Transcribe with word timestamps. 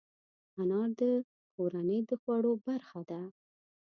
انار 0.59 0.89
د 0.99 1.01
کورنۍ 1.55 1.99
د 2.09 2.11
خوړو 2.21 2.51
برخه 2.65 2.99
ده. 3.09 3.21